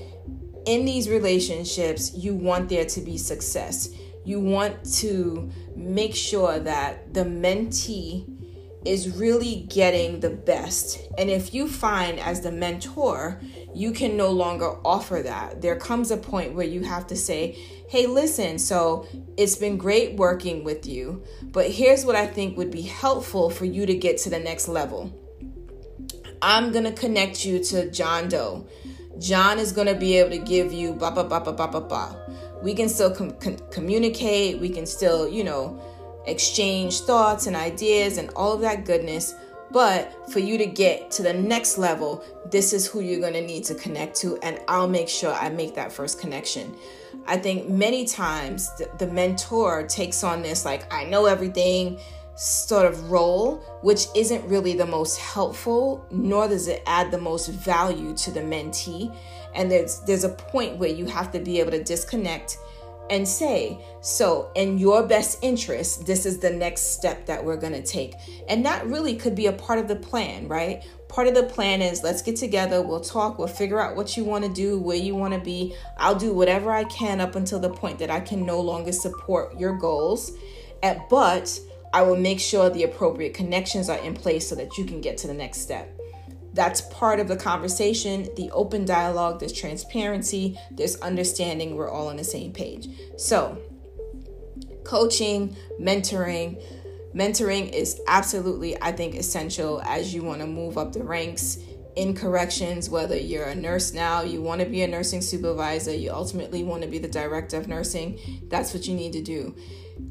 In 0.68 0.86
these 0.86 1.10
relationships, 1.10 2.14
you 2.14 2.36
want 2.36 2.70
there 2.70 2.86
to 2.86 3.02
be 3.02 3.18
success. 3.18 3.90
You 4.26 4.40
want 4.40 4.94
to 4.96 5.50
make 5.76 6.14
sure 6.14 6.60
that 6.60 7.16
the 7.16 7.24
mentee 7.24 8.37
is 8.88 9.18
really 9.18 9.68
getting 9.70 10.20
the 10.20 10.30
best. 10.30 11.00
And 11.18 11.30
if 11.30 11.54
you 11.54 11.68
find 11.68 12.20
as 12.20 12.42
the 12.42 12.52
mentor, 12.52 13.42
you 13.76 13.92
can 13.92 14.18
no 14.18 14.30
longer 14.32 14.78
offer 14.86 15.22
that, 15.24 15.62
there 15.62 15.76
comes 15.76 16.10
a 16.10 16.18
point 16.18 16.54
where 16.54 16.66
you 16.66 16.82
have 16.84 17.08
to 17.08 17.16
say, 17.16 17.58
hey, 17.90 18.08
listen, 18.08 18.58
so 18.58 19.08
it's 19.38 19.56
been 19.56 19.78
great 19.78 20.16
working 20.16 20.64
with 20.64 20.88
you, 20.88 21.24
but 21.44 21.70
here's 21.70 22.06
what 22.06 22.16
I 22.16 22.28
think 22.28 22.58
would 22.58 22.72
be 22.72 22.82
helpful 22.82 23.50
for 23.50 23.66
you 23.66 23.86
to 23.86 23.96
get 23.96 24.18
to 24.20 24.30
the 24.30 24.40
next 24.40 24.68
level. 24.68 25.14
I'm 26.42 26.72
to 26.86 26.92
connect 26.92 27.46
you 27.46 27.64
to 27.66 27.90
John 27.92 28.30
Doe. 28.30 28.68
John 29.20 29.58
is 29.58 29.72
to 29.88 29.96
be 29.96 30.18
able 30.18 30.32
to 30.32 30.38
give 30.38 30.72
you 30.72 30.94
ba 30.94 31.12
ba 31.12 31.24
ba 31.24 31.40
ba 31.40 31.52
ba 31.54 31.68
ba 31.68 31.82
ba. 31.82 32.16
We 32.62 32.74
can 32.74 32.90
still 32.90 33.14
com- 33.14 33.32
com- 33.32 33.58
communicate. 33.72 34.60
We 34.60 34.70
can 34.70 34.86
still, 34.86 35.28
you 35.28 35.44
know, 35.44 35.82
exchange 36.28 37.02
thoughts 37.02 37.48
and 37.48 37.56
ideas 37.56 38.18
and 38.18 38.30
all 38.36 38.54
of 38.54 38.62
that 38.62 38.86
goodness. 38.86 39.34
But 39.72 40.32
for 40.32 40.40
you 40.40 40.58
to 40.58 40.66
get 40.66 41.12
to 41.12 41.24
the 41.24 41.34
next 41.34 41.78
level, 41.78 42.24
this 42.50 42.72
is 42.72 42.88
who 42.88 43.02
you're 43.02 43.20
going 43.20 43.34
to 43.34 43.46
need 43.46 43.66
to 43.66 43.76
connect 43.76 44.16
to, 44.18 44.38
and 44.38 44.60
I'll 44.68 44.88
make 44.88 45.10
sure 45.10 45.34
I 45.34 45.50
make 45.50 45.76
that 45.76 45.92
first 45.92 46.22
connection. 46.22 46.74
I 47.26 47.36
think 47.36 47.68
many 47.68 48.06
times 48.06 48.74
the, 48.78 48.90
the 48.98 49.08
mentor 49.08 49.86
takes 49.86 50.24
on 50.24 50.42
this, 50.42 50.64
like, 50.64 50.92
I 50.94 51.04
know 51.04 51.26
everything 51.26 52.00
sort 52.36 52.86
of 52.86 53.12
role, 53.12 53.58
which 53.82 54.06
isn't 54.16 54.48
really 54.48 54.74
the 54.74 54.86
most 54.86 55.18
helpful, 55.20 56.06
nor 56.12 56.48
does 56.48 56.68
it 56.68 56.82
add 56.86 57.12
the 57.12 57.18
most 57.18 57.50
value 57.50 58.16
to 58.16 58.32
the 58.32 58.42
mentee. 58.42 59.14
And 59.56 59.70
there's 59.70 60.02
there's 60.02 60.24
a 60.24 60.30
point 60.30 60.78
where 60.78 60.90
you 60.90 61.08
have 61.08 61.32
to 61.32 61.40
be 61.40 61.60
able 61.60 61.72
to 61.72 61.84
disconnect 61.84 62.58
and 63.10 63.28
say, 63.28 63.80
So, 64.02 64.52
in 64.56 64.78
your 64.78 65.04
best 65.04 65.40
interest, 65.42 66.06
this 66.06 66.26
is 66.26 66.40
the 66.40 66.50
next 66.50 66.94
step 66.94 67.26
that 67.26 67.44
we're 67.44 67.58
going 67.58 67.74
to 67.74 67.84
take. 67.84 68.14
And 68.48 68.66
that 68.66 68.86
really 68.86 69.16
could 69.16 69.36
be 69.36 69.48
a 69.48 69.54
part 69.54 69.80
of 69.80 69.88
the 69.88 69.96
plan, 69.96 70.48
right? 70.48 70.84
Part 71.08 71.28
of 71.28 71.36
the 71.36 71.44
plan 71.44 71.82
is 71.82 72.04
let's 72.04 72.22
get 72.22 72.36
together, 72.36 72.82
we'll 72.82 73.00
talk, 73.00 73.40
we'll 73.40 73.48
figure 73.48 73.80
out 73.80 73.96
what 73.96 74.18
you 74.18 74.24
want 74.24 74.44
to 74.44 74.52
do, 74.52 74.78
where 74.80 74.98
you 74.98 75.16
want 75.16 75.34
to 75.34 75.40
be. 75.40 75.76
I'll 75.98 76.16
do 76.16 76.34
whatever 76.34 76.72
I 76.72 76.84
can 76.86 77.22
up 77.22 77.36
until 77.36 77.60
the 77.60 77.70
point 77.70 78.00
that 78.00 78.10
I 78.10 78.20
can 78.20 78.46
no 78.46 78.60
longer 78.60 78.92
support 78.92 79.58
your 79.60 79.78
goals. 79.78 80.34
At, 80.84 81.10
but 81.10 81.60
I 81.94 82.02
will 82.04 82.18
make 82.18 82.40
sure 82.40 82.70
the 82.70 82.84
appropriate 82.84 83.34
connections 83.34 83.90
are 83.90 83.98
in 84.00 84.14
place 84.14 84.48
so 84.48 84.56
that 84.56 84.78
you 84.78 84.86
can 84.86 85.02
get 85.02 85.18
to 85.20 85.28
the 85.28 85.34
next 85.34 85.62
step. 85.62 85.97
That's 86.58 86.82
part 86.82 87.20
of 87.20 87.28
the 87.28 87.36
conversation, 87.36 88.30
the 88.36 88.50
open 88.50 88.84
dialogue, 88.84 89.40
there's 89.40 89.54
transparency, 89.54 90.58
there's 90.72 90.96
understanding, 91.02 91.76
we're 91.76 91.88
all 91.88 92.08
on 92.08 92.18
the 92.18 92.24
same 92.24 92.52
page. 92.52 92.88
So, 93.16 93.62
coaching, 94.84 95.56
mentoring, 95.80 96.60
mentoring 97.14 97.72
is 97.72 98.02
absolutely, 98.08 98.76
I 98.82 98.92
think, 98.92 99.14
essential 99.14 99.84
as 99.84 100.16
you 100.16 100.24
want 100.24 100.42
to 100.42 100.48
move 100.48 100.80
up 100.80 100.94
the 100.94 101.04
ranks 101.04 101.60
in 101.98 102.16
corrections, 102.16 102.90
whether 102.90 103.18
you're 103.18 103.46
a 103.46 103.56
nurse 103.56 103.92
now, 103.92 104.22
you 104.22 104.40
want 104.40 104.62
to 104.62 104.68
be 104.68 104.84
a 104.84 104.88
nursing 104.88 105.20
supervisor, 105.20 105.94
you 105.94 106.12
ultimately 106.12 106.64
want 106.64 106.84
to 106.84 106.88
be 106.88 107.00
the 107.00 107.08
director 107.08 107.58
of 107.58 107.68
nursing, 107.68 108.20
that's 108.50 108.74
what 108.74 108.88
you 108.88 108.96
need 108.96 109.14
to 109.14 109.22
do. 109.22 109.56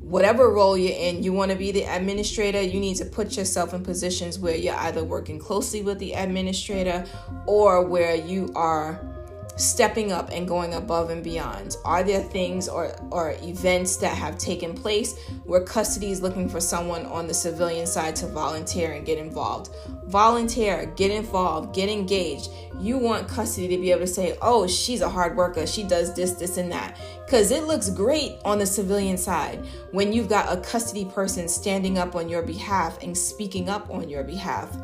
Whatever 0.01 0.51
role 0.51 0.77
you're 0.77 0.99
in, 0.99 1.23
you 1.23 1.33
want 1.33 1.53
to 1.53 1.57
be 1.57 1.71
the 1.71 1.85
administrator, 1.85 2.61
you 2.61 2.81
need 2.81 2.97
to 2.97 3.05
put 3.05 3.37
yourself 3.37 3.73
in 3.73 3.85
positions 3.85 4.37
where 4.37 4.57
you're 4.57 4.75
either 4.75 5.05
working 5.05 5.39
closely 5.39 5.81
with 5.81 6.01
the 6.01 6.13
administrator 6.13 7.07
or 7.47 7.87
where 7.87 8.17
you 8.17 8.51
are 8.57 9.16
stepping 9.57 10.13
up 10.13 10.31
and 10.31 10.47
going 10.47 10.75
above 10.75 11.11
and 11.11 11.25
beyond? 11.25 11.77
Are 11.85 12.03
there 12.03 12.23
things 12.23 12.69
or, 12.69 12.95
or 13.11 13.37
events 13.43 13.97
that 13.97 14.17
have 14.17 14.39
taken 14.39 14.75
place 14.75 15.19
where 15.45 15.63
custody 15.63 16.11
is 16.11 16.23
looking 16.23 16.49
for 16.49 16.61
someone 16.61 17.07
on 17.07 17.27
the 17.27 17.35
civilian 17.35 17.87
side 17.87 18.15
to 18.17 18.27
volunteer 18.27 18.93
and 18.93 19.05
get 19.05 19.19
involved? 19.19 19.75
Volunteer, 20.05 20.93
get 20.97 21.11
involved, 21.11 21.75
get 21.75 21.89
engaged. 21.89 22.51
You 22.79 22.99
want 22.99 23.29
custody 23.29 23.69
to 23.69 23.79
be 23.79 23.91
able 23.91 24.03
to 24.03 24.07
say, 24.07 24.37
oh, 24.43 24.67
she's 24.67 25.01
a 25.01 25.09
hard 25.09 25.37
worker, 25.37 25.67
she 25.67 25.83
does 25.83 26.15
this, 26.15 26.33
this, 26.33 26.59
and 26.59 26.71
that. 26.71 26.97
Because 27.25 27.51
it 27.51 27.65
looks 27.65 27.91
great 27.91 28.37
on 28.45 28.59
the 28.59 28.67
civilian 28.67 29.17
side 29.17 29.67
when 29.91 30.13
you've 30.13 30.29
got 30.29 30.57
a 30.57 30.61
custody 30.61 31.07
person 31.07 31.49
standing 31.49 31.99
up 31.99 32.15
on 32.15 32.29
your 32.29 32.43
behalf 32.43 33.03
and 33.03 33.17
speaking 33.17 33.69
up 33.69 33.91
on 33.91 34.09
your 34.09 34.23
behalf. 34.23 34.77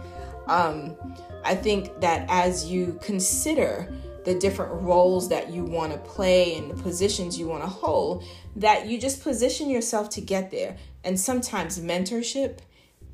Um, 0.47 0.97
I 1.45 1.55
think 1.55 2.01
that 2.01 2.27
as 2.29 2.67
you 2.67 2.99
consider 3.03 3.93
the 4.25 4.35
different 4.35 4.83
roles 4.83 5.29
that 5.29 5.51
you 5.51 5.65
want 5.65 5.93
to 5.93 5.99
play 5.99 6.57
and 6.57 6.71
the 6.71 6.83
positions 6.83 7.39
you 7.39 7.49
want 7.49 7.63
to 7.63 7.69
hold, 7.69 8.25
that 8.57 8.87
you 8.87 8.99
just 8.99 9.23
position 9.23 9.69
yourself 9.69 10.09
to 10.11 10.21
get 10.21 10.51
there. 10.51 10.77
And 11.05 11.19
sometimes 11.19 11.79
mentorship 11.81 12.59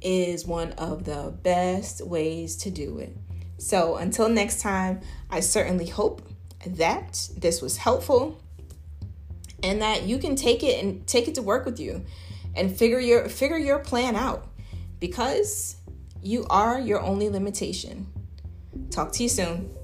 is 0.01 0.47
one 0.47 0.73
of 0.73 1.05
the 1.05 1.35
best 1.43 2.07
ways 2.07 2.57
to 2.57 2.71
do 2.71 2.99
it. 2.99 3.17
So 3.59 3.97
until 3.97 4.29
next 4.29 4.61
time, 4.61 5.01
I 5.31 5.41
certainly 5.41 5.87
hope 5.87 6.23
that 6.67 7.29
this 7.37 7.61
was 7.61 7.77
helpful 7.77 8.41
and 9.63 9.83
that 9.83 10.05
you 10.05 10.19
can 10.19 10.37
take 10.37 10.63
it 10.63 10.83
and 10.83 11.07
take 11.07 11.29
it 11.29 11.35
to 11.35 11.43
work 11.43 11.65
with 11.65 11.81
you 11.81 12.05
and 12.55 12.77
figure 12.77 13.01
your 13.01 13.29
figure 13.29 13.59
your 13.59 13.79
plan 13.79 14.15
out 14.15 14.47
because 15.01 15.77
you 16.23 16.47
are 16.51 16.79
your 16.79 17.01
only 17.01 17.29
limitation. 17.29 18.07
Talk 18.91 19.13
to 19.13 19.23
you 19.23 19.29
soon. 19.29 19.78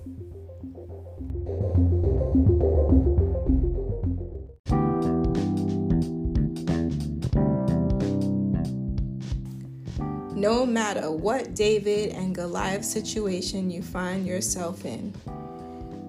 No 10.45 10.67
matter 10.67 11.11
what 11.11 11.55
David 11.55 12.11
and 12.11 12.35
Goliath 12.35 12.85
situation 12.85 13.71
you 13.71 13.81
find 13.81 14.27
yourself 14.27 14.85
in. 14.85 15.15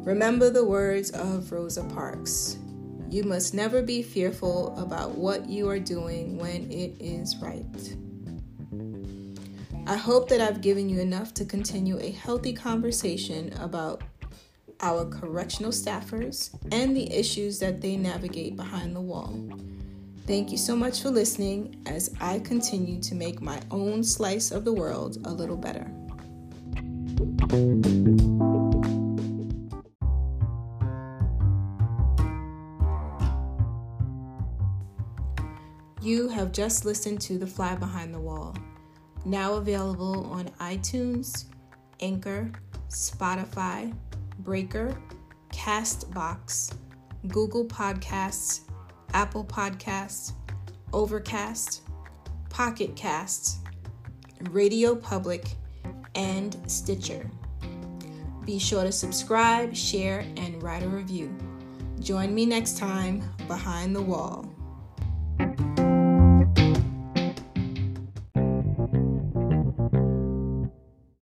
Remember 0.03 0.49
the 0.49 0.65
words 0.65 1.09
of 1.11 1.49
Rosa 1.53 1.85
Parks 1.85 2.57
You 3.09 3.23
must 3.23 3.53
never 3.53 3.81
be 3.81 4.03
fearful 4.03 4.77
about 4.77 5.11
what 5.11 5.47
you 5.47 5.69
are 5.69 5.79
doing 5.79 6.37
when 6.37 6.69
it 6.69 6.97
is 6.99 7.37
right. 7.37 7.95
I 9.87 9.95
hope 9.95 10.27
that 10.27 10.41
I've 10.41 10.59
given 10.59 10.89
you 10.89 10.99
enough 10.99 11.33
to 11.35 11.45
continue 11.45 11.97
a 11.99 12.11
healthy 12.11 12.51
conversation 12.51 13.53
about 13.61 14.01
our 14.81 15.05
correctional 15.05 15.71
staffers 15.71 16.49
and 16.73 16.93
the 16.93 17.09
issues 17.09 17.59
that 17.59 17.79
they 17.79 17.95
navigate 17.95 18.57
behind 18.57 18.97
the 18.97 19.01
wall. 19.01 19.39
Thank 20.27 20.51
you 20.51 20.57
so 20.57 20.75
much 20.75 21.03
for 21.03 21.11
listening 21.11 21.83
as 21.85 22.11
I 22.19 22.39
continue 22.39 22.99
to 23.01 23.13
make 23.13 23.41
my 23.41 23.61
own 23.69 24.03
slice 24.03 24.49
of 24.49 24.65
the 24.65 24.73
world 24.73 25.17
a 25.23 25.31
little 25.31 25.55
better. 25.55 25.87
You 36.01 36.27
have 36.29 36.51
just 36.51 36.85
listened 36.85 37.21
to 37.21 37.37
The 37.37 37.45
Fly 37.45 37.75
Behind 37.75 38.11
the 38.11 38.19
Wall, 38.19 38.55
now 39.25 39.53
available 39.53 40.25
on 40.31 40.49
iTunes, 40.59 41.45
Anchor, 41.99 42.51
Spotify, 42.89 43.93
Breaker, 44.39 44.97
Castbox, 45.53 46.73
Google 47.27 47.65
Podcasts, 47.65 48.61
Apple 49.15 49.45
Podcasts, 49.45 50.33
Overcast, 50.91 51.83
Pocket 52.49 52.97
Casts, 52.97 53.59
Radio 54.51 54.93
Public, 54.93 55.45
and 56.15 56.57
Stitcher. 56.67 57.31
Be 58.45 58.59
sure 58.59 58.83
to 58.83 58.91
subscribe, 58.91 59.73
share, 59.73 60.25
and 60.35 60.61
write 60.61 60.83
a 60.83 60.89
review. 60.89 61.33
Join 62.01 62.35
me 62.35 62.45
next 62.45 62.77
time 62.77 63.23
behind 63.47 63.95
the 63.95 64.01
wall. 64.01 64.53